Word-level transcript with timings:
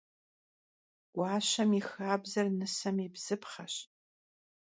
Guaşem 1.15 1.71
yi 1.77 1.81
xabzer 1.89 2.47
nısem 2.59 2.97
yi 3.03 3.07
bzıpxheş. 3.13 3.75